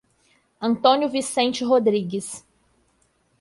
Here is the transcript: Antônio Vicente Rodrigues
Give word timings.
Antônio 0.59 1.07
Vicente 1.07 1.63
Rodrigues 1.63 2.43